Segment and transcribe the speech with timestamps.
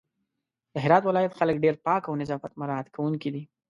[0.73, 3.43] د هرات ولايت خلک ډېر پاک او نظافت مرعت کونکي دي